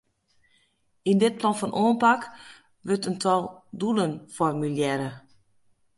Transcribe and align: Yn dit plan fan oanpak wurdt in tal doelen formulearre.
Yn 1.09 1.21
dit 1.23 1.35
plan 1.39 1.57
fan 1.59 1.77
oanpak 1.83 2.21
wurdt 2.87 3.07
in 3.09 3.17
tal 3.23 3.43
doelen 3.81 4.13
formulearre. 4.35 5.09